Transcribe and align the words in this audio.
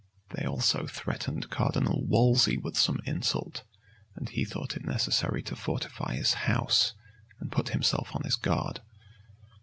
They 0.31 0.47
also 0.47 0.87
threatened 0.87 1.51
Cardinal 1.51 2.03
Wolsey 2.07 2.57
with 2.57 2.75
some 2.75 3.01
insult; 3.05 3.61
and 4.15 4.27
he 4.29 4.43
thought 4.43 4.75
it 4.75 4.83
necessary 4.83 5.43
to 5.43 5.55
fortify 5.55 6.15
his 6.15 6.33
house, 6.49 6.95
and 7.39 7.51
put 7.51 7.69
himself 7.69 8.15
on 8.15 8.23
his 8.23 8.35
guard. 8.35 8.79